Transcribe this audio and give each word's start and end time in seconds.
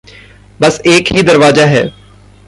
बस 0.61 0.81
एक 0.87 1.11
ही 1.11 1.21
दरवाज़ा 1.23 1.65
है। 1.65 1.83